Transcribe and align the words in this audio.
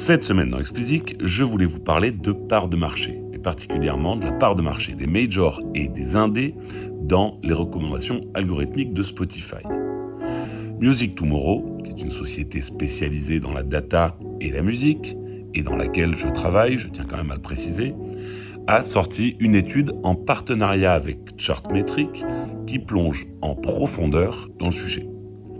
Cette 0.00 0.24
semaine 0.24 0.48
dans 0.48 0.58
Explicit, 0.58 1.14
je 1.22 1.44
voulais 1.44 1.66
vous 1.66 1.78
parler 1.78 2.10
de 2.10 2.32
part 2.32 2.68
de 2.68 2.76
marché, 2.76 3.20
et 3.34 3.38
particulièrement 3.38 4.16
de 4.16 4.24
la 4.24 4.32
part 4.32 4.54
de 4.54 4.62
marché 4.62 4.94
des 4.94 5.06
majors 5.06 5.60
et 5.74 5.88
des 5.88 6.16
indés 6.16 6.54
dans 7.02 7.38
les 7.42 7.52
recommandations 7.52 8.22
algorithmiques 8.32 8.94
de 8.94 9.02
Spotify. 9.02 9.62
Music 10.80 11.16
Tomorrow, 11.16 11.82
qui 11.84 11.90
est 11.90 12.02
une 12.02 12.10
société 12.10 12.62
spécialisée 12.62 13.40
dans 13.40 13.52
la 13.52 13.62
data 13.62 14.16
et 14.40 14.50
la 14.50 14.62
musique, 14.62 15.18
et 15.52 15.62
dans 15.62 15.76
laquelle 15.76 16.16
je 16.16 16.28
travaille, 16.28 16.78
je 16.78 16.88
tiens 16.88 17.04
quand 17.04 17.18
même 17.18 17.30
à 17.30 17.36
le 17.36 17.42
préciser, 17.42 17.94
a 18.68 18.82
sorti 18.82 19.36
une 19.38 19.54
étude 19.54 19.92
en 20.02 20.14
partenariat 20.14 20.94
avec 20.94 21.18
Chartmetric 21.36 22.24
qui 22.66 22.78
plonge 22.78 23.26
en 23.42 23.54
profondeur 23.54 24.48
dans 24.58 24.68
le 24.68 24.72
sujet, 24.72 25.06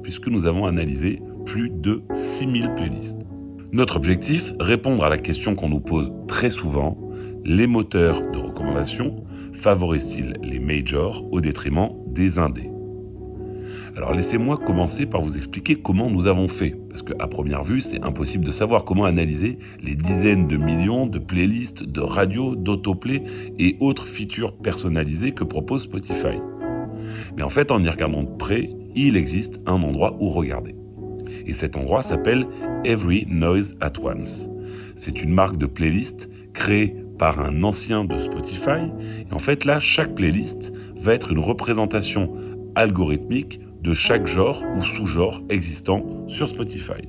puisque 0.02 0.28
nous 0.28 0.46
avons 0.46 0.64
analysé 0.64 1.20
plus 1.44 1.68
de 1.68 2.02
6000 2.14 2.72
playlists. 2.74 3.20
Notre 3.72 3.96
objectif, 3.96 4.52
répondre 4.58 5.04
à 5.04 5.08
la 5.08 5.18
question 5.18 5.54
qu'on 5.54 5.68
nous 5.68 5.78
pose 5.78 6.12
très 6.26 6.50
souvent, 6.50 6.98
les 7.44 7.68
moteurs 7.68 8.20
de 8.32 8.38
recommandation 8.38 9.24
favorisent-ils 9.52 10.38
les 10.42 10.58
majors 10.58 11.24
au 11.30 11.40
détriment 11.40 11.90
des 12.08 12.40
indés? 12.40 12.68
Alors 13.96 14.12
laissez-moi 14.12 14.56
commencer 14.56 15.06
par 15.06 15.20
vous 15.20 15.36
expliquer 15.36 15.76
comment 15.76 16.10
nous 16.10 16.26
avons 16.26 16.48
fait, 16.48 16.74
parce 16.88 17.02
qu'à 17.02 17.28
première 17.28 17.62
vue, 17.62 17.80
c'est 17.80 18.02
impossible 18.02 18.44
de 18.44 18.50
savoir 18.50 18.84
comment 18.84 19.04
analyser 19.04 19.58
les 19.80 19.94
dizaines 19.94 20.48
de 20.48 20.56
millions 20.56 21.06
de 21.06 21.20
playlists, 21.20 21.84
de 21.84 22.00
radios, 22.00 22.56
d'autoplay 22.56 23.22
et 23.60 23.76
autres 23.78 24.08
features 24.08 24.56
personnalisées 24.56 25.30
que 25.30 25.44
propose 25.44 25.82
Spotify. 25.82 26.40
Mais 27.36 27.44
en 27.44 27.50
fait, 27.50 27.70
en 27.70 27.80
y 27.80 27.88
regardant 27.88 28.24
de 28.24 28.36
près, 28.36 28.70
il 28.96 29.16
existe 29.16 29.60
un 29.66 29.80
endroit 29.80 30.16
où 30.18 30.28
regarder. 30.28 30.74
Et 31.46 31.52
cet 31.52 31.76
endroit 31.76 32.02
s'appelle 32.02 32.46
Every 32.84 33.26
Noise 33.28 33.74
at 33.80 33.92
Once. 34.02 34.48
C'est 34.96 35.22
une 35.22 35.32
marque 35.32 35.56
de 35.56 35.66
playlist 35.66 36.28
créée 36.52 36.94
par 37.18 37.40
un 37.40 37.62
ancien 37.64 38.04
de 38.04 38.18
Spotify. 38.18 38.90
Et 39.28 39.32
en 39.32 39.38
fait, 39.38 39.64
là, 39.64 39.78
chaque 39.78 40.14
playlist 40.14 40.72
va 40.96 41.14
être 41.14 41.32
une 41.32 41.38
représentation 41.38 42.34
algorithmique 42.74 43.60
de 43.82 43.92
chaque 43.92 44.26
genre 44.26 44.62
ou 44.76 44.82
sous-genre 44.82 45.42
existant 45.48 46.04
sur 46.28 46.48
Spotify. 46.48 47.02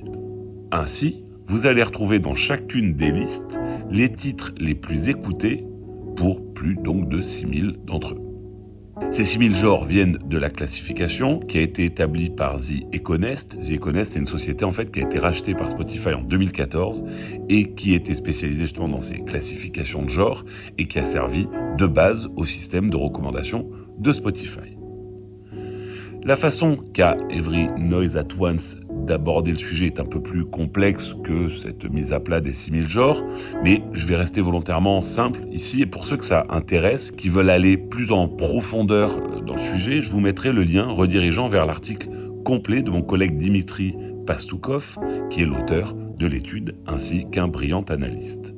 Ainsi, 0.70 1.24
vous 1.46 1.66
allez 1.66 1.82
retrouver 1.82 2.18
dans 2.18 2.34
chacune 2.34 2.94
des 2.94 3.10
listes 3.10 3.58
les 3.90 4.12
titres 4.12 4.52
les 4.58 4.74
plus 4.74 5.08
écoutés 5.08 5.64
pour 6.16 6.54
plus 6.54 6.76
donc 6.76 7.08
de 7.08 7.22
6000 7.22 7.80
d'entre 7.84 8.14
eux. 8.14 8.31
Ces 9.10 9.24
6000 9.24 9.56
genres 9.56 9.84
viennent 9.84 10.18
de 10.24 10.38
la 10.38 10.50
classification 10.50 11.38
qui 11.40 11.58
a 11.58 11.62
été 11.62 11.84
établie 11.84 12.30
par 12.30 12.56
The 12.58 12.94
Econest. 12.94 13.58
The 13.58 13.72
Econest 13.72 14.16
est 14.16 14.18
une 14.18 14.26
société 14.26 14.64
en 14.64 14.72
fait 14.72 14.90
qui 14.90 15.00
a 15.00 15.04
été 15.04 15.18
rachetée 15.18 15.54
par 15.54 15.70
Spotify 15.70 16.14
en 16.14 16.22
2014 16.22 17.04
et 17.48 17.72
qui 17.74 17.94
était 17.94 18.14
spécialisée 18.14 18.62
justement 18.62 18.88
dans 18.88 19.00
ces 19.00 19.20
classifications 19.20 20.02
de 20.02 20.10
genres 20.10 20.44
et 20.78 20.88
qui 20.88 20.98
a 20.98 21.04
servi 21.04 21.46
de 21.78 21.86
base 21.86 22.28
au 22.36 22.44
système 22.44 22.90
de 22.90 22.96
recommandation 22.96 23.70
de 23.98 24.12
Spotify. 24.12 24.76
La 26.24 26.36
façon 26.36 26.76
qu'a 26.76 27.16
Every 27.30 27.68
Noise 27.78 28.16
at 28.16 28.28
Once 28.38 28.76
d'aborder 29.04 29.52
le 29.52 29.58
sujet 29.58 29.86
est 29.86 30.00
un 30.00 30.04
peu 30.04 30.20
plus 30.20 30.44
complexe 30.44 31.14
que 31.24 31.48
cette 31.48 31.90
mise 31.90 32.12
à 32.12 32.20
plat 32.20 32.40
des 32.40 32.52
6000 32.52 32.88
genres, 32.88 33.22
mais 33.62 33.82
je 33.92 34.06
vais 34.06 34.16
rester 34.16 34.40
volontairement 34.40 35.02
simple 35.02 35.40
ici 35.50 35.82
et 35.82 35.86
pour 35.86 36.06
ceux 36.06 36.16
que 36.16 36.24
ça 36.24 36.44
intéresse, 36.48 37.10
qui 37.10 37.28
veulent 37.28 37.50
aller 37.50 37.76
plus 37.76 38.12
en 38.12 38.28
profondeur 38.28 39.10
euh, 39.10 39.40
dans 39.40 39.54
le 39.54 39.60
sujet, 39.60 40.00
je 40.00 40.10
vous 40.10 40.20
mettrai 40.20 40.52
le 40.52 40.62
lien 40.62 40.86
redirigeant 40.86 41.48
vers 41.48 41.66
l'article 41.66 42.08
complet 42.44 42.82
de 42.82 42.90
mon 42.90 43.02
collègue 43.02 43.38
Dimitri 43.38 43.94
Pastoukov, 44.26 44.96
qui 45.30 45.42
est 45.42 45.46
l'auteur 45.46 45.94
de 45.94 46.26
l'étude 46.26 46.76
ainsi 46.86 47.26
qu'un 47.30 47.48
brillant 47.48 47.82
analyste. 47.82 48.54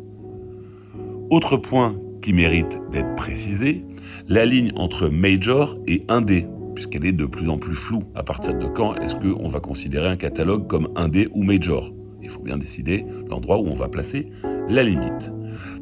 Autre 1.30 1.56
point 1.56 1.96
qui 2.22 2.32
mérite 2.32 2.80
d'être 2.90 3.14
précisé, 3.16 3.84
la 4.28 4.44
ligne 4.44 4.72
entre 4.76 5.08
major 5.08 5.76
et 5.86 6.04
indé 6.08 6.46
puisqu'elle 6.74 7.06
est 7.06 7.12
de 7.12 7.26
plus 7.26 7.48
en 7.48 7.58
plus 7.58 7.74
floue. 7.74 8.04
À 8.14 8.22
partir 8.22 8.56
de 8.56 8.66
quand 8.66 8.96
est-ce 8.96 9.14
qu'on 9.14 9.48
va 9.48 9.60
considérer 9.60 10.08
un 10.08 10.16
catalogue 10.16 10.66
comme 10.66 10.88
indé 10.96 11.28
ou 11.32 11.42
major? 11.42 11.92
Il 12.22 12.30
faut 12.30 12.42
bien 12.42 12.58
décider 12.58 13.04
l'endroit 13.28 13.58
où 13.58 13.66
on 13.66 13.74
va 13.74 13.88
placer 13.88 14.28
la 14.68 14.82
limite. 14.82 15.32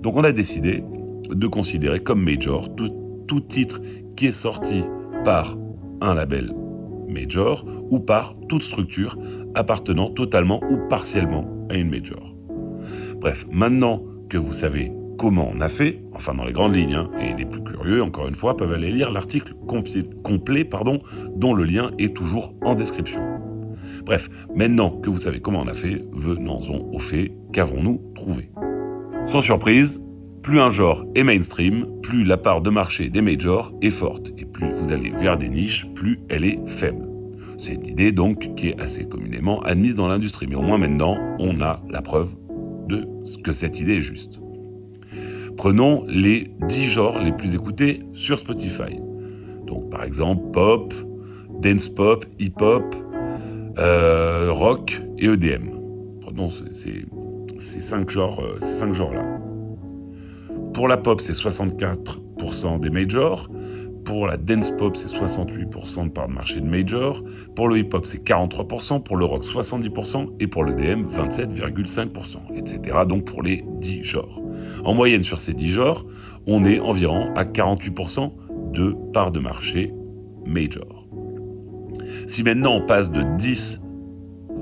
Donc 0.01 0.17
on 0.17 0.25
a 0.25 0.33
décidé 0.33 0.83
de 1.29 1.47
considérer 1.47 2.01
comme 2.01 2.23
major 2.23 2.75
tout, 2.75 2.91
tout 3.27 3.41
titre 3.41 3.81
qui 4.17 4.27
est 4.27 4.33
sorti 4.33 4.83
par 5.25 5.57
un 6.01 6.15
label 6.15 6.53
major 7.09 7.65
ou 7.91 8.01
par 8.01 8.35
toute 8.49 8.63
structure 8.63 9.17
appartenant 9.55 10.11
totalement 10.11 10.61
ou 10.71 10.89
partiellement 10.89 11.47
à 11.69 11.77
une 11.77 11.91
major. 11.91 12.35
Bref, 13.21 13.47
maintenant 13.51 14.03
que 14.29 14.39
vous 14.39 14.53
savez 14.53 14.93
comment 15.19 15.51
on 15.55 15.61
a 15.61 15.69
fait, 15.69 16.03
enfin 16.15 16.35
dans 16.35 16.45
les 16.45 16.53
grandes 16.53 16.75
lignes, 16.75 16.95
hein, 16.95 17.11
et 17.21 17.35
les 17.35 17.45
plus 17.45 17.63
curieux, 17.63 18.03
encore 18.03 18.29
une 18.29 18.35
fois, 18.35 18.57
peuvent 18.57 18.73
aller 18.73 18.91
lire 18.91 19.11
l'article 19.11 19.55
complet, 20.23 20.65
pardon, 20.65 21.01
dont 21.37 21.55
le 21.55 21.65
lien 21.65 21.91
est 21.99 22.15
toujours 22.15 22.55
en 22.63 22.75
description. 22.75 23.21
Bref, 24.05 24.29
maintenant 24.55 24.91
que 24.91 25.11
vous 25.11 25.19
savez 25.19 25.41
comment 25.41 25.61
on 25.61 25.69
a 25.69 25.75
fait, 25.75 26.05
venons-en 26.13 26.93
au 26.93 26.99
fait, 26.99 27.33
qu'avons-nous 27.53 28.01
trouvé? 28.15 28.51
Sans 29.27 29.41
surprise, 29.41 30.01
plus 30.43 30.59
un 30.59 30.71
genre 30.71 31.05
est 31.15 31.23
mainstream, 31.23 31.87
plus 32.03 32.25
la 32.25 32.37
part 32.37 32.63
de 32.63 32.71
marché 32.71 33.09
des 33.09 33.21
majors 33.21 33.73
est 33.81 33.91
forte, 33.91 34.33
et 34.37 34.45
plus 34.45 34.73
vous 34.73 34.91
allez 34.91 35.11
vers 35.11 35.39
des 35.39 35.49
niches, 35.49 35.87
plus 35.95 36.19
elle 36.29 36.45
est 36.45 36.59
faible. 36.67 37.09
C'est 37.59 37.75
une 37.75 37.87
idée 37.87 38.11
donc 38.11 38.57
qui 38.57 38.71
est 38.71 38.81
assez 38.81 39.05
communément 39.05 39.63
admise 39.63 39.95
dans 39.95 40.09
l'industrie, 40.09 40.49
mais 40.49 40.57
au 40.57 40.63
moins 40.63 40.79
maintenant, 40.79 41.17
on 41.39 41.61
a 41.61 41.81
la 41.89 42.03
preuve 42.03 42.35
de 42.89 43.07
ce 43.25 43.39
que 43.39 43.53
cette 43.53 43.79
idée 43.79 43.99
est 43.99 44.03
juste. 44.03 44.41
Prenons 45.57 46.05
les 46.09 46.51
10 46.69 46.85
genres 46.85 47.19
les 47.19 47.33
plus 47.33 47.55
écoutés 47.55 48.03
sur 48.15 48.39
Spotify. 48.39 48.99
Donc 49.67 49.91
par 49.91 50.05
exemple 50.05 50.51
pop, 50.53 50.93
dance 51.61 51.89
pop, 51.89 52.25
hip 52.39 52.61
hop, 52.61 52.95
euh, 53.79 54.51
rock 54.51 55.01
et 55.19 55.27
EDM. 55.27 55.71
Prenons 56.21 56.51
ces, 56.51 57.07
ces, 57.59 57.81
cinq 57.81 58.11
genres, 58.11 58.41
euh, 58.41 58.59
ces 58.61 58.75
cinq 58.75 58.93
genres 58.93 59.13
là. 59.13 59.25
Pour 60.75 60.89
la 60.89 60.97
pop, 60.97 61.21
c'est 61.21 61.33
64% 61.33 62.81
des 62.81 62.91
majors. 62.91 63.49
Pour 64.05 64.27
la 64.27 64.37
dance 64.37 64.71
pop, 64.71 64.97
c'est 64.97 65.09
68% 65.09 66.07
de 66.07 66.11
part 66.11 66.29
de 66.29 66.33
marché 66.33 66.61
de 66.61 66.67
major. 66.67 67.23
Pour 67.55 67.69
le 67.69 67.79
hip 67.79 67.91
hop, 67.93 68.07
c'est 68.07 68.23
43%. 68.23 69.03
Pour 69.03 69.17
le 69.17 69.25
rock, 69.25 69.45
70%. 69.45 70.31
Et 70.41 70.47
pour 70.47 70.65
le 70.65 70.73
DM, 70.73 71.07
27,5%. 71.07 72.57
Etc. 72.57 72.99
Donc 73.09 73.25
pour 73.25 73.43
les 73.43 73.65
10 73.81 74.03
genres. 74.03 74.43
En 74.85 74.95
moyenne 74.95 75.23
sur 75.23 75.41
ces 75.41 75.55
10 75.55 75.69
genres, 75.69 76.07
on 76.47 76.65
est 76.65 76.81
environ 76.81 77.33
à 77.37 77.45
48% 77.45 78.33
de 78.73 78.97
part 79.13 79.31
de 79.31 79.39
marché 79.39 79.93
major. 80.45 81.07
Si 82.27 82.43
maintenant 82.43 82.77
on 82.77 82.87
passe 82.87 83.11
de 83.11 83.23
10 83.37 83.83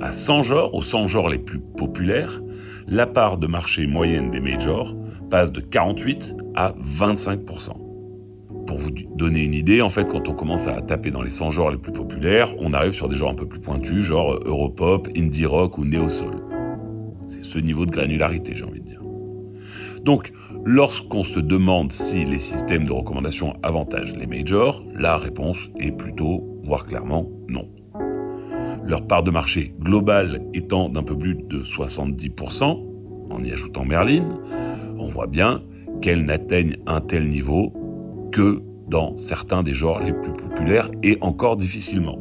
à 0.00 0.12
100 0.12 0.42
genres, 0.42 0.74
aux 0.74 0.82
100 0.82 1.08
genres 1.08 1.28
les 1.28 1.38
plus 1.38 1.60
populaires, 1.60 2.42
la 2.86 3.06
part 3.06 3.38
de 3.38 3.46
marché 3.46 3.86
moyenne 3.86 4.30
des 4.30 4.40
majors 4.40 4.94
passe 5.30 5.52
de 5.52 5.60
48 5.60 6.36
à 6.56 6.74
25%. 6.98 7.89
Pour 8.70 8.78
vous 8.78 8.92
donner 8.92 9.42
une 9.42 9.54
idée, 9.54 9.82
en 9.82 9.88
fait, 9.88 10.06
quand 10.06 10.28
on 10.28 10.32
commence 10.32 10.68
à 10.68 10.80
taper 10.80 11.10
dans 11.10 11.22
les 11.22 11.30
100 11.30 11.50
genres 11.50 11.72
les 11.72 11.76
plus 11.76 11.90
populaires, 11.90 12.54
on 12.60 12.72
arrive 12.72 12.92
sur 12.92 13.08
des 13.08 13.16
genres 13.16 13.30
un 13.30 13.34
peu 13.34 13.46
plus 13.46 13.58
pointus, 13.58 14.04
genre 14.04 14.38
Europop, 14.44 15.08
Indie 15.16 15.44
Rock 15.44 15.76
ou 15.76 15.84
Neo 15.84 16.08
Soul. 16.08 16.36
C'est 17.26 17.42
ce 17.42 17.58
niveau 17.58 17.84
de 17.84 17.90
granularité, 17.90 18.52
j'ai 18.54 18.62
envie 18.62 18.80
de 18.80 18.86
dire. 18.86 19.02
Donc, 20.04 20.32
lorsqu'on 20.64 21.24
se 21.24 21.40
demande 21.40 21.90
si 21.90 22.24
les 22.24 22.38
systèmes 22.38 22.84
de 22.84 22.92
recommandation 22.92 23.56
avantagent 23.64 24.14
les 24.14 24.28
majors, 24.28 24.84
la 24.94 25.16
réponse 25.16 25.58
est 25.80 25.90
plutôt, 25.90 26.60
voire 26.62 26.86
clairement, 26.86 27.28
non. 27.48 27.68
Leur 28.84 29.04
part 29.04 29.24
de 29.24 29.32
marché 29.32 29.74
globale 29.80 30.42
étant 30.54 30.88
d'un 30.88 31.02
peu 31.02 31.18
plus 31.18 31.34
de 31.34 31.64
70%, 31.64 32.62
en 33.30 33.42
y 33.42 33.50
ajoutant 33.50 33.84
Merlin, 33.84 34.28
on 34.96 35.08
voit 35.08 35.26
bien 35.26 35.60
qu'elles 36.02 36.24
n'atteignent 36.24 36.76
un 36.86 37.00
tel 37.00 37.28
niveau 37.28 37.72
que 38.30 38.62
dans 38.88 39.18
certains 39.18 39.62
des 39.62 39.74
genres 39.74 40.00
les 40.00 40.12
plus 40.12 40.32
populaires 40.32 40.90
et 41.02 41.18
encore 41.20 41.56
difficilement. 41.56 42.18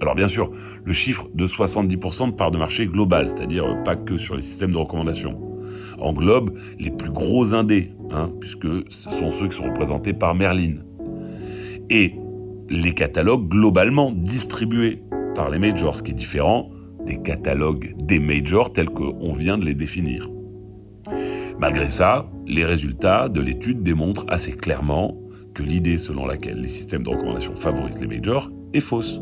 Alors 0.00 0.14
bien 0.14 0.28
sûr, 0.28 0.50
le 0.84 0.92
chiffre 0.92 1.28
de 1.32 1.46
70% 1.46 2.30
de 2.30 2.32
part 2.32 2.50
de 2.50 2.58
marché 2.58 2.86
globale, 2.86 3.30
c'est-à-dire 3.30 3.82
pas 3.84 3.94
que 3.94 4.18
sur 4.18 4.34
les 4.34 4.42
systèmes 4.42 4.72
de 4.72 4.78
recommandation, 4.78 5.38
englobe 6.00 6.58
les 6.78 6.90
plus 6.90 7.10
gros 7.10 7.54
indés, 7.54 7.92
hein, 8.10 8.30
puisque 8.40 8.66
ce 8.90 9.10
sont 9.10 9.30
ceux 9.30 9.48
qui 9.48 9.56
sont 9.56 9.64
représentés 9.64 10.12
par 10.12 10.34
Merlin. 10.34 10.78
Et 11.88 12.14
les 12.68 12.94
catalogues 12.94 13.48
globalement 13.48 14.10
distribués 14.10 15.02
par 15.34 15.50
les 15.50 15.58
majors, 15.58 15.96
ce 15.96 16.02
qui 16.02 16.10
est 16.10 16.14
différent 16.14 16.70
des 17.06 17.20
catalogues 17.20 17.94
des 17.98 18.18
majors 18.18 18.72
tels 18.72 18.90
qu'on 18.90 19.32
vient 19.32 19.58
de 19.58 19.64
les 19.64 19.74
définir. 19.74 20.28
Malgré 21.58 21.90
ça, 21.90 22.28
les 22.46 22.64
résultats 22.64 23.28
de 23.28 23.40
l'étude 23.40 23.82
démontrent 23.82 24.26
assez 24.28 24.52
clairement 24.52 25.16
que 25.54 25.62
l'idée 25.62 25.98
selon 25.98 26.26
laquelle 26.26 26.60
les 26.60 26.68
systèmes 26.68 27.02
de 27.02 27.10
recommandation 27.10 27.56
favorisent 27.56 28.00
les 28.00 28.06
majors 28.06 28.50
est 28.72 28.80
fausse. 28.80 29.20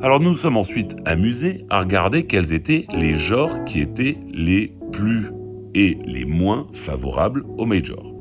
Alors 0.00 0.20
nous 0.20 0.30
nous 0.30 0.36
sommes 0.36 0.56
ensuite 0.56 0.96
amusés 1.04 1.64
à 1.70 1.80
regarder 1.80 2.26
quels 2.26 2.52
étaient 2.52 2.86
les 2.92 3.14
genres 3.14 3.64
qui 3.64 3.80
étaient 3.80 4.18
les 4.32 4.74
plus 4.92 5.30
et 5.74 5.98
les 6.04 6.24
moins 6.24 6.66
favorables 6.72 7.44
aux 7.58 7.66
majors. 7.66 8.14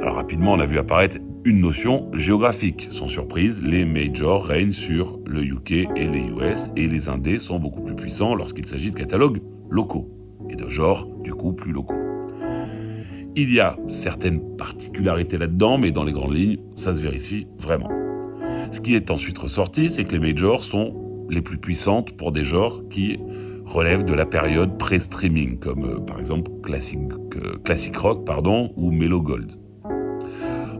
Alors 0.00 0.14
rapidement, 0.14 0.52
on 0.52 0.60
a 0.60 0.66
vu 0.66 0.78
apparaître 0.78 1.18
une 1.44 1.60
notion 1.60 2.10
géographique. 2.14 2.88
Sans 2.90 3.08
surprise, 3.08 3.60
les 3.62 3.84
majors 3.84 4.44
règnent 4.44 4.72
sur 4.72 5.18
le 5.26 5.42
UK 5.42 5.72
et 5.72 6.06
les 6.06 6.22
US 6.22 6.70
et 6.76 6.86
les 6.86 7.08
indés 7.08 7.38
sont 7.38 7.58
beaucoup 7.58 7.82
plus 7.82 7.96
puissants 7.96 8.34
lorsqu'il 8.34 8.66
s'agit 8.66 8.90
de 8.90 8.96
catalogues 8.96 9.42
locaux 9.70 10.10
et 10.48 10.56
de 10.56 10.68
genres 10.68 11.06
du 11.22 11.32
coup 11.32 11.52
plus 11.52 11.72
locaux. 11.72 11.99
Il 13.36 13.52
y 13.54 13.60
a 13.60 13.76
certaines 13.88 14.56
particularités 14.56 15.38
là-dedans, 15.38 15.78
mais 15.78 15.92
dans 15.92 16.02
les 16.02 16.12
grandes 16.12 16.34
lignes, 16.34 16.58
ça 16.74 16.94
se 16.94 17.00
vérifie 17.00 17.46
vraiment. 17.58 17.88
Ce 18.72 18.80
qui 18.80 18.96
est 18.96 19.10
ensuite 19.10 19.38
ressorti, 19.38 19.88
c'est 19.88 20.04
que 20.04 20.12
les 20.12 20.18
majors 20.18 20.64
sont 20.64 21.26
les 21.30 21.40
plus 21.40 21.58
puissantes 21.58 22.16
pour 22.16 22.32
des 22.32 22.44
genres 22.44 22.82
qui 22.90 23.18
relèvent 23.64 24.04
de 24.04 24.14
la 24.14 24.26
période 24.26 24.76
pré-streaming, 24.78 25.60
comme 25.60 25.84
euh, 25.84 26.00
par 26.00 26.18
exemple 26.18 26.50
classic, 26.62 26.98
euh, 27.36 27.56
classic 27.64 27.96
rock 27.96 28.26
pardon, 28.26 28.72
ou 28.76 28.90
Mellow 28.90 29.22
Gold. 29.22 29.52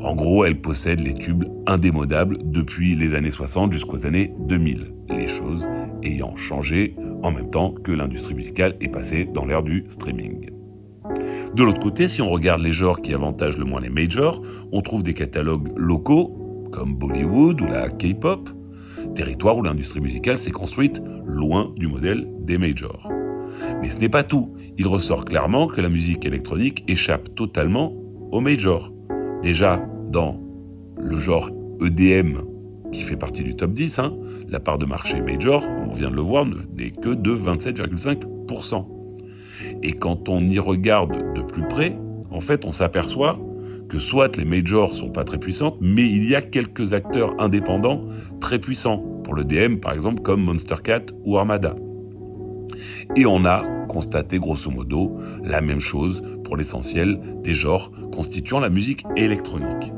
En 0.03 0.17
gros, 0.17 0.45
elles 0.45 0.61
possèdent 0.61 1.01
les 1.01 1.15
tubes 1.15 1.45
indémodables 1.67 2.39
depuis 2.43 2.97
les 2.97 3.15
années 3.15 3.31
60 3.31 3.73
jusqu'aux 3.73 4.07
années 4.07 4.35
2000, 4.41 4.93
les 5.11 5.29
choses 5.29 5.69
ayant 6.03 6.35
changé 6.35 6.97
en 7.23 7.31
même 7.31 7.51
temps 7.51 7.73
que 7.73 7.93
l'industrie 7.93 8.35
musicale 8.35 8.77
est 8.81 8.89
passée 8.89 9.25
dans 9.25 9.45
l'ère 9.45 9.63
du 9.63 9.85
streaming. 9.89 10.60
De 11.55 11.65
l'autre 11.65 11.81
côté, 11.81 12.07
si 12.07 12.23
on 12.23 12.29
regarde 12.29 12.63
les 12.63 12.73
genres 12.73 13.03
qui 13.03 13.13
avantagent 13.13 13.59
le 13.59 13.65
moins 13.65 13.81
les 13.81 13.91
majors, 13.91 14.41
on 14.71 14.83
trouve 14.83 15.03
des 15.03 15.15
catalogues 15.15 15.69
locaux, 15.77 16.69
comme 16.71 16.95
Bollywood 16.95 17.61
ou 17.61 17.67
la 17.67 17.89
K-pop, 17.89 18.49
territoire 19.17 19.57
où 19.57 19.63
l'industrie 19.63 20.01
musicale 20.01 20.39
s'est 20.39 20.53
construite 20.53 21.03
loin 21.27 21.73
du 21.77 21.89
modèle 21.89 22.29
des 22.41 22.57
majors. 22.57 23.09
Mais 23.83 23.91
ce 23.91 23.99
n'est 23.99 24.09
pas 24.09 24.23
tout. 24.23 24.55
Il 24.79 24.87
ressort 24.87 25.25
clairement 25.25 25.67
que 25.67 25.81
la 25.81 25.89
musique 25.89 26.25
électronique 26.25 26.85
échappe 26.87 27.35
totalement 27.35 27.93
aux 28.31 28.41
majors. 28.41 28.93
Déjà, 29.43 29.83
dans 30.11 30.41
le 30.99 31.17
genre 31.17 31.51
EDM, 31.85 32.39
qui 32.93 33.03
fait 33.03 33.17
partie 33.17 33.43
du 33.43 33.57
top 33.57 33.73
10, 33.73 33.99
hein, 33.99 34.17
la 34.49 34.61
part 34.61 34.79
de 34.79 34.87
marché 34.87 35.21
major, 35.21 35.65
on 35.89 35.93
vient 35.93 36.11
de 36.11 36.17
le 36.17 36.23
voir, 36.23 36.47
n'est 36.47 36.93
que 36.93 37.15
de 37.15 37.35
27,5%. 37.35 39.00
Et 39.83 39.93
quand 39.93 40.29
on 40.29 40.41
y 40.49 40.59
regarde 40.59 41.35
de 41.35 41.43
plus 41.43 41.67
près, 41.69 41.97
en 42.31 42.41
fait, 42.41 42.65
on 42.65 42.73
s'aperçoit 42.73 43.39
que 43.89 43.99
soit 43.99 44.37
les 44.37 44.45
majors 44.45 44.95
sont 44.95 45.11
pas 45.11 45.25
très 45.25 45.39
puissantes, 45.39 45.77
mais 45.81 46.09
il 46.09 46.29
y 46.29 46.35
a 46.35 46.43
quelques 46.43 46.93
acteurs 46.93 47.35
indépendants 47.41 48.05
très 48.41 48.59
puissants. 48.59 49.05
Pour 49.25 49.35
le 49.35 49.45
DM, 49.45 49.77
par 49.77 49.93
exemple, 49.93 50.23
comme 50.23 50.43
Monster 50.43 50.77
Cat 50.83 51.07
ou 51.25 51.37
Armada. 51.37 51.77
Et 53.17 53.27
on 53.27 53.45
a 53.45 53.65
constaté 53.89 54.39
grosso 54.39 54.71
modo 54.71 55.19
la 55.43 55.61
même 55.61 55.81
chose 55.81 56.23
pour 56.45 56.57
l'essentiel 56.57 57.21
des 57.43 57.55
genres 57.55 57.91
constituant 58.13 58.61
la 58.61 58.71
musique 58.71 59.05
électronique. 59.17 59.93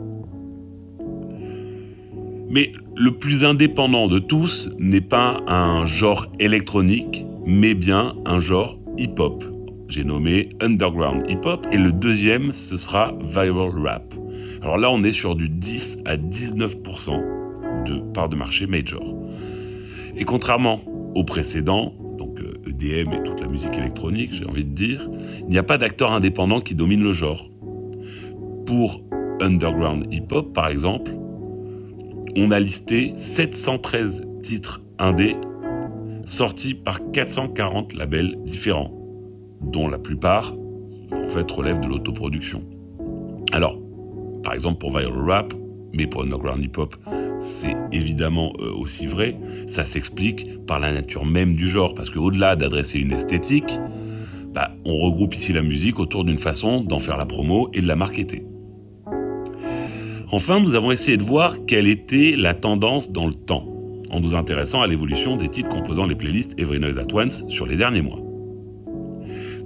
Mais 2.50 2.72
le 2.96 3.12
plus 3.12 3.44
indépendant 3.44 4.08
de 4.08 4.18
tous 4.18 4.68
n'est 4.78 5.00
pas 5.00 5.40
un 5.46 5.86
genre 5.86 6.26
électronique, 6.38 7.24
mais 7.46 7.74
bien 7.74 8.14
un 8.26 8.40
genre 8.40 8.78
hip-hop. 8.98 9.51
J'ai 9.92 10.04
nommé 10.04 10.48
Underground 10.62 11.28
Hip-Hop 11.28 11.66
et 11.70 11.76
le 11.76 11.92
deuxième, 11.92 12.54
ce 12.54 12.78
sera 12.78 13.12
Viral 13.20 13.78
Rap. 13.78 14.14
Alors 14.62 14.78
là, 14.78 14.90
on 14.90 15.04
est 15.04 15.12
sur 15.12 15.34
du 15.34 15.50
10 15.50 15.98
à 16.06 16.16
19% 16.16 17.84
de 17.84 18.00
part 18.14 18.30
de 18.30 18.34
marché 18.34 18.66
major. 18.66 19.04
Et 20.16 20.24
contrairement 20.24 20.80
au 21.14 21.24
précédent, 21.24 21.92
donc 22.16 22.38
EDM 22.66 23.12
et 23.12 23.22
toute 23.22 23.42
la 23.42 23.46
musique 23.46 23.76
électronique, 23.76 24.32
j'ai 24.32 24.46
envie 24.46 24.64
de 24.64 24.74
dire, 24.74 25.10
il 25.40 25.48
n'y 25.50 25.58
a 25.58 25.62
pas 25.62 25.76
d'acteur 25.76 26.10
indépendant 26.10 26.62
qui 26.62 26.74
domine 26.74 27.02
le 27.02 27.12
genre. 27.12 27.50
Pour 28.66 29.04
Underground 29.42 30.06
Hip-Hop, 30.10 30.54
par 30.54 30.68
exemple, 30.68 31.10
on 32.34 32.50
a 32.50 32.58
listé 32.58 33.12
713 33.18 34.22
titres 34.42 34.80
indés 34.98 35.36
sortis 36.24 36.72
par 36.72 37.10
440 37.12 37.92
labels 37.92 38.38
différents, 38.46 39.01
dont 39.62 39.88
la 39.88 39.98
plupart 39.98 40.54
en 41.12 41.28
fait 41.28 41.50
relèvent 41.50 41.80
de 41.80 41.86
l'autoproduction. 41.86 42.62
Alors, 43.52 43.78
par 44.42 44.54
exemple 44.54 44.78
pour 44.78 44.96
Viral 44.96 45.28
Rap, 45.28 45.54
mais 45.92 46.06
pour 46.06 46.22
Underground 46.22 46.64
Hip 46.64 46.78
Hop, 46.78 46.96
c'est 47.40 47.76
évidemment 47.90 48.52
euh, 48.60 48.72
aussi 48.72 49.06
vrai. 49.06 49.36
Ça 49.66 49.84
s'explique 49.84 50.64
par 50.66 50.78
la 50.78 50.92
nature 50.92 51.26
même 51.26 51.54
du 51.54 51.68
genre, 51.68 51.94
parce 51.94 52.08
qu'au-delà 52.08 52.56
d'adresser 52.56 53.00
une 53.00 53.12
esthétique, 53.12 53.78
bah, 54.54 54.70
on 54.84 54.96
regroupe 54.98 55.34
ici 55.34 55.52
la 55.52 55.62
musique 55.62 55.98
autour 55.98 56.24
d'une 56.24 56.38
façon 56.38 56.82
d'en 56.82 56.98
faire 56.98 57.16
la 57.16 57.26
promo 57.26 57.70
et 57.72 57.80
de 57.80 57.86
la 57.86 57.96
marketer. 57.96 58.44
Enfin, 60.30 60.60
nous 60.60 60.74
avons 60.74 60.92
essayé 60.92 61.16
de 61.16 61.22
voir 61.22 61.56
quelle 61.66 61.86
était 61.86 62.34
la 62.36 62.54
tendance 62.54 63.10
dans 63.10 63.26
le 63.26 63.34
temps, 63.34 63.66
en 64.10 64.20
nous 64.20 64.34
intéressant 64.34 64.80
à 64.80 64.86
l'évolution 64.86 65.36
des 65.36 65.48
titres 65.48 65.68
composant 65.68 66.06
les 66.06 66.14
playlists 66.14 66.58
Every 66.58 66.80
Noise 66.80 66.98
at 66.98 67.14
Once 67.14 67.44
sur 67.48 67.66
les 67.66 67.76
derniers 67.76 68.02
mois. 68.02 68.31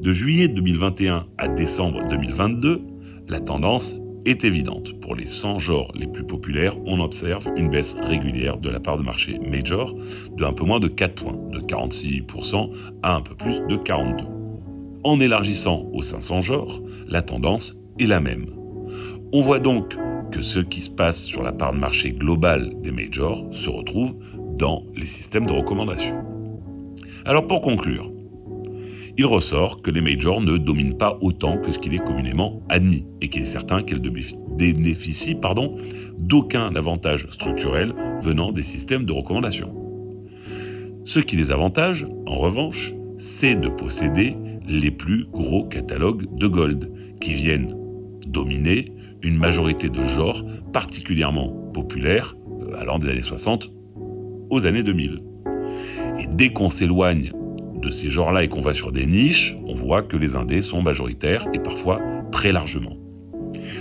De 0.00 0.12
juillet 0.12 0.48
2021 0.48 1.26
à 1.38 1.48
décembre 1.48 2.06
2022, 2.08 2.82
la 3.28 3.40
tendance 3.40 3.96
est 4.24 4.44
évidente. 4.44 5.00
Pour 5.00 5.14
les 5.14 5.26
100 5.26 5.58
genres 5.58 5.90
les 5.94 6.06
plus 6.06 6.24
populaires, 6.24 6.76
on 6.84 7.00
observe 7.00 7.48
une 7.56 7.70
baisse 7.70 7.96
régulière 8.02 8.58
de 8.58 8.68
la 8.68 8.78
part 8.78 8.98
de 8.98 9.02
marché 9.02 9.38
major 9.38 9.94
de 10.36 10.44
un 10.44 10.52
peu 10.52 10.64
moins 10.64 10.80
de 10.80 10.88
4 10.88 11.14
points, 11.14 11.38
de 11.50 11.60
46% 11.60 12.70
à 13.02 13.14
un 13.14 13.20
peu 13.20 13.34
plus 13.34 13.60
de 13.66 13.76
42%. 13.76 14.26
En 15.02 15.20
élargissant 15.20 15.86
aux 15.92 16.02
500 16.02 16.40
genres, 16.42 16.82
la 17.06 17.22
tendance 17.22 17.76
est 17.98 18.06
la 18.06 18.20
même. 18.20 18.46
On 19.32 19.40
voit 19.40 19.60
donc 19.60 19.96
que 20.30 20.42
ce 20.42 20.58
qui 20.58 20.80
se 20.80 20.90
passe 20.90 21.22
sur 21.22 21.42
la 21.42 21.52
part 21.52 21.72
de 21.72 21.78
marché 21.78 22.10
globale 22.12 22.72
des 22.82 22.90
majors 22.90 23.46
se 23.52 23.70
retrouve 23.70 24.16
dans 24.58 24.84
les 24.94 25.06
systèmes 25.06 25.46
de 25.46 25.52
recommandation. 25.52 26.16
Alors 27.24 27.46
pour 27.46 27.60
conclure, 27.60 28.10
il 29.18 29.26
ressort 29.26 29.80
que 29.82 29.90
les 29.90 30.00
majors 30.00 30.40
ne 30.40 30.56
dominent 30.58 30.98
pas 30.98 31.18
autant 31.22 31.58
que 31.58 31.72
ce 31.72 31.78
qu'il 31.78 31.94
est 31.94 32.04
communément 32.04 32.62
admis 32.68 33.06
et 33.20 33.28
qu'il 33.28 33.42
est 33.42 33.46
certain 33.46 33.82
qu'elles 33.82 34.00
bénéficient 34.00 35.36
d'aucun 36.18 36.74
avantage 36.76 37.26
structurel 37.30 37.94
venant 38.20 38.52
des 38.52 38.62
systèmes 38.62 39.04
de 39.04 39.12
recommandation. 39.12 39.74
Ce 41.04 41.20
qui 41.20 41.36
les 41.36 41.50
avantage, 41.50 42.06
en 42.26 42.36
revanche, 42.36 42.92
c'est 43.18 43.54
de 43.54 43.68
posséder 43.68 44.36
les 44.68 44.90
plus 44.90 45.24
gros 45.32 45.64
catalogues 45.64 46.26
de 46.36 46.46
Gold 46.46 46.90
qui 47.20 47.32
viennent 47.32 47.74
dominer 48.26 48.92
une 49.22 49.38
majorité 49.38 49.88
de 49.88 50.02
genres 50.04 50.44
particulièrement 50.72 51.48
populaires 51.72 52.36
euh, 52.60 52.74
allant 52.78 52.98
des 52.98 53.08
années 53.08 53.22
60 53.22 53.70
aux 54.50 54.66
années 54.66 54.82
2000. 54.82 55.22
Et 56.18 56.26
dès 56.26 56.50
qu'on 56.50 56.70
s'éloigne 56.70 57.32
de 57.86 57.92
ces 57.92 58.10
genres-là 58.10 58.42
et 58.42 58.48
qu'on 58.48 58.60
va 58.60 58.72
sur 58.72 58.90
des 58.90 59.06
niches, 59.06 59.56
on 59.64 59.74
voit 59.74 60.02
que 60.02 60.16
les 60.16 60.34
indés 60.34 60.60
sont 60.60 60.82
majoritaires 60.82 61.46
et 61.54 61.60
parfois 61.60 62.00
très 62.32 62.50
largement. 62.50 62.96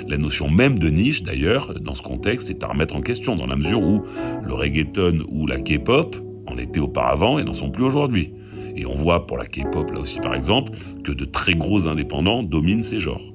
La 0.07 0.17
notion 0.17 0.49
même 0.49 0.77
de 0.77 0.89
niche, 0.89 1.23
d'ailleurs, 1.23 1.73
dans 1.79 1.95
ce 1.95 2.03
contexte, 2.03 2.49
est 2.49 2.63
à 2.63 2.67
remettre 2.67 2.95
en 2.95 3.01
question 3.01 3.35
dans 3.35 3.47
la 3.47 3.55
mesure 3.55 3.81
où 3.81 4.03
le 4.45 4.53
reggaeton 4.53 5.25
ou 5.27 5.47
la 5.47 5.59
K-pop 5.59 6.15
en 6.45 6.57
étaient 6.57 6.79
auparavant 6.79 7.39
et 7.39 7.43
n'en 7.43 7.55
sont 7.55 7.71
plus 7.71 7.83
aujourd'hui. 7.83 8.31
Et 8.75 8.85
on 8.85 8.95
voit 8.95 9.25
pour 9.25 9.37
la 9.37 9.45
K-pop, 9.45 9.91
là 9.91 9.99
aussi 9.99 10.19
par 10.19 10.35
exemple, 10.35 10.71
que 11.03 11.11
de 11.11 11.25
très 11.25 11.53
gros 11.53 11.87
indépendants 11.87 12.43
dominent 12.43 12.83
ces 12.83 12.99
genres. 12.99 13.33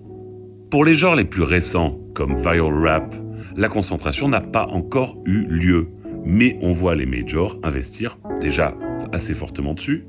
Pour 0.71 0.85
les 0.85 0.95
genres 0.95 1.17
les 1.17 1.25
plus 1.25 1.43
récents, 1.43 1.99
comme 2.15 2.37
viral 2.37 2.87
rap, 2.87 3.15
la 3.57 3.69
concentration 3.69 4.29
n'a 4.29 4.41
pas 4.41 4.67
encore 4.67 5.17
eu 5.25 5.47
lieu, 5.47 5.89
mais 6.25 6.59
on 6.63 6.73
voit 6.73 6.95
les 6.95 7.07
majors 7.07 7.59
investir 7.65 8.19
déjà 8.41 8.77
assez 9.13 9.35
fortement 9.35 9.75
dessus, 9.75 10.05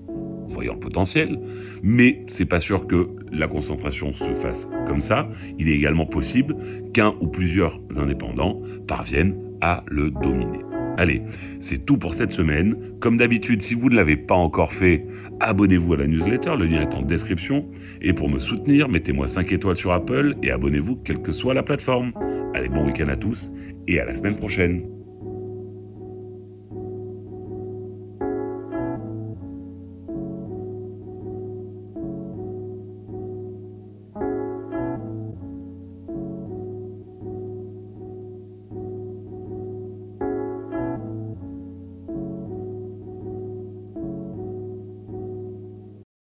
voyant 0.51 0.73
le 0.73 0.79
potentiel, 0.79 1.39
mais 1.83 2.23
c'est 2.27 2.45
pas 2.45 2.59
sûr 2.59 2.87
que 2.87 3.09
la 3.31 3.47
concentration 3.47 4.13
se 4.13 4.31
fasse 4.33 4.69
comme 4.87 5.01
ça. 5.01 5.29
Il 5.57 5.69
est 5.69 5.75
également 5.75 6.05
possible 6.05 6.55
qu'un 6.93 7.15
ou 7.19 7.27
plusieurs 7.27 7.79
indépendants 7.97 8.61
parviennent 8.87 9.35
à 9.61 9.83
le 9.87 10.09
dominer. 10.09 10.59
Allez, 10.97 11.21
c'est 11.59 11.85
tout 11.85 11.97
pour 11.97 12.13
cette 12.13 12.31
semaine. 12.31 12.75
Comme 12.99 13.17
d'habitude, 13.17 13.61
si 13.61 13.73
vous 13.73 13.89
ne 13.89 13.95
l'avez 13.95 14.17
pas 14.17 14.35
encore 14.35 14.73
fait, 14.73 15.05
abonnez-vous 15.39 15.93
à 15.93 15.97
la 15.97 16.07
newsletter, 16.07 16.55
le 16.57 16.65
lien 16.65 16.81
est 16.81 16.93
en 16.93 17.01
description. 17.01 17.65
Et 18.01 18.13
pour 18.13 18.29
me 18.29 18.39
soutenir, 18.39 18.89
mettez-moi 18.89 19.27
5 19.27 19.51
étoiles 19.51 19.77
sur 19.77 19.91
Apple 19.91 20.35
et 20.43 20.51
abonnez-vous 20.51 20.97
quelle 20.97 21.21
que 21.21 21.31
soit 21.31 21.53
la 21.53 21.63
plateforme. 21.63 22.11
Allez, 22.53 22.69
bon 22.69 22.85
week-end 22.85 23.07
à 23.07 23.15
tous 23.15 23.51
et 23.87 23.99
à 23.99 24.05
la 24.05 24.13
semaine 24.13 24.35
prochaine. 24.35 25.00